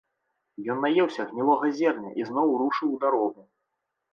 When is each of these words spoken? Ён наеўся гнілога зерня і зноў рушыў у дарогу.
Ён 0.73 0.79
наеўся 0.85 1.21
гнілога 1.33 1.69
зерня 1.81 2.11
і 2.23 2.25
зноў 2.31 2.57
рушыў 2.63 2.87
у 2.97 3.01
дарогу. 3.05 3.41